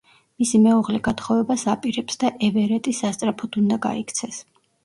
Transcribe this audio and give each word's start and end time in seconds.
მისი 0.43 0.59
მეუღლე 0.61 1.01
გათხოვებას 1.07 1.65
აპირებს 1.75 2.19
და 2.25 2.33
ევერეტი 2.49 2.97
სასწრაფოდ 3.03 3.63
უნდა 3.63 3.81
გაიქცეს. 3.89 4.43